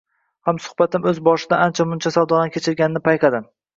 Hamsuhbatim 0.47 1.05
o`z 1.11 1.13
boshidan 1.29 1.61
ancha-muncha 1.65 2.13
savdolarni 2.17 2.57
kechirganini 2.59 3.03
payqadim 3.11 3.47